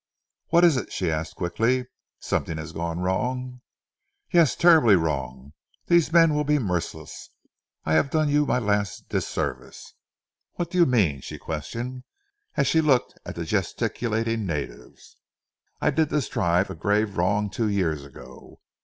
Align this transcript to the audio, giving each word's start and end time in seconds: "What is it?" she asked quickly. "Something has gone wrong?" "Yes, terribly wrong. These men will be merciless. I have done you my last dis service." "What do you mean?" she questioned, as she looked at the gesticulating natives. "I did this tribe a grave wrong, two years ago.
"What 0.47 0.63
is 0.63 0.77
it?" 0.77 0.91
she 0.91 1.11
asked 1.11 1.35
quickly. 1.35 1.85
"Something 2.17 2.57
has 2.57 2.71
gone 2.71 3.01
wrong?" 3.01 3.61
"Yes, 4.33 4.55
terribly 4.55 4.95
wrong. 4.95 5.53
These 5.85 6.11
men 6.11 6.33
will 6.33 6.43
be 6.43 6.57
merciless. 6.57 7.29
I 7.85 7.93
have 7.93 8.09
done 8.09 8.27
you 8.27 8.47
my 8.47 8.57
last 8.57 9.09
dis 9.09 9.27
service." 9.27 9.93
"What 10.53 10.71
do 10.71 10.79
you 10.79 10.87
mean?" 10.87 11.21
she 11.21 11.37
questioned, 11.37 12.01
as 12.57 12.65
she 12.65 12.81
looked 12.81 13.13
at 13.27 13.35
the 13.35 13.45
gesticulating 13.45 14.43
natives. 14.47 15.17
"I 15.79 15.91
did 15.91 16.09
this 16.09 16.27
tribe 16.27 16.71
a 16.71 16.73
grave 16.73 17.15
wrong, 17.15 17.51
two 17.51 17.69
years 17.69 18.03
ago. 18.03 18.59